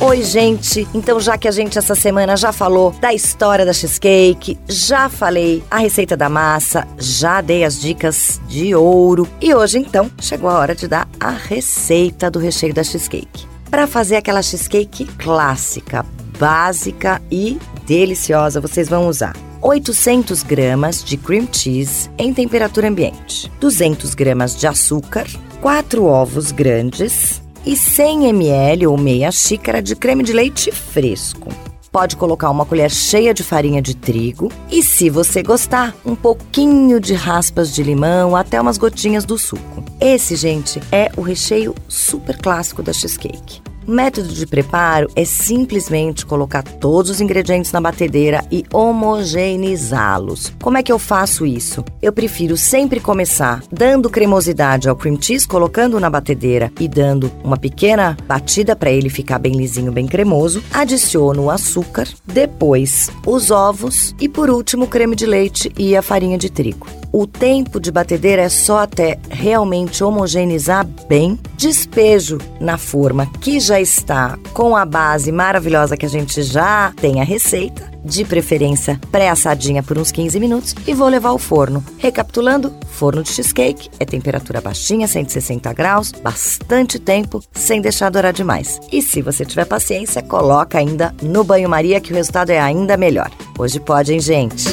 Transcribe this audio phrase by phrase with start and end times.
[0.00, 0.86] Oi, gente.
[0.94, 5.60] Então, já que a gente essa semana já falou da história da cheesecake, já falei
[5.68, 10.56] a receita da massa, já dei as dicas de ouro e hoje então chegou a
[10.56, 13.44] hora de dar a receita do recheio da cheesecake.
[13.68, 16.06] Para fazer aquela cheesecake clássica,
[16.38, 24.14] básica e deliciosa, vocês vão usar 800 gramas de cream cheese em temperatura ambiente, 200
[24.14, 25.26] gramas de açúcar,
[25.60, 31.50] 4 ovos grandes e 100 ml ou meia xícara de creme de leite fresco.
[31.92, 36.98] Pode colocar uma colher cheia de farinha de trigo e, se você gostar, um pouquinho
[36.98, 39.84] de raspas de limão, até umas gotinhas do suco.
[40.00, 43.60] Esse, gente, é o recheio super clássico da cheesecake.
[43.88, 50.52] O método de preparo é simplesmente colocar todos os ingredientes na batedeira e homogeneizá-los.
[50.62, 51.82] Como é que eu faço isso?
[52.02, 57.56] Eu prefiro sempre começar dando cremosidade ao cream cheese, colocando na batedeira e dando uma
[57.56, 60.62] pequena batida para ele ficar bem lisinho, bem cremoso.
[60.70, 66.02] Adiciono o açúcar, depois os ovos e por último o creme de leite e a
[66.02, 66.86] farinha de trigo.
[67.10, 71.38] O tempo de batedeira é só até realmente homogeneizar bem.
[71.58, 77.20] Despejo na forma que já está com a base maravilhosa que a gente já tem
[77.20, 81.84] a receita, de preferência pré-assadinha por uns 15 minutos, e vou levar ao forno.
[81.98, 88.78] Recapitulando, forno de cheesecake é temperatura baixinha, 160 graus, bastante tempo, sem deixar dourar demais.
[88.92, 93.32] E se você tiver paciência, coloca ainda no banho-maria que o resultado é ainda melhor.
[93.58, 94.68] Hoje pode, hein, gente?